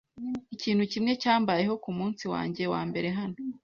Ikintu 0.55 0.83
kimwe 0.91 1.11
cyambayeho 1.21 1.73
kumunsi 1.83 2.23
wanjye 2.33 2.63
wambere 2.73 3.07
hano. 3.19 3.37